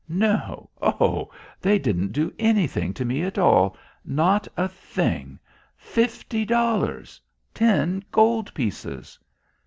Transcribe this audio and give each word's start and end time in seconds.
No! 0.09 0.67
Oh, 0.81 1.29
they 1.61 1.77
didn't 1.77 2.11
do 2.11 2.33
anything 2.39 2.91
to 2.95 3.05
me 3.05 3.21
at 3.21 3.37
all! 3.37 3.77
Not 4.03 4.47
a 4.57 4.67
thing! 4.67 5.37
Fifty 5.77 6.43
dollars! 6.43 7.21
Ten 7.53 8.03
gold 8.11 8.51
pieces!" 8.55 9.19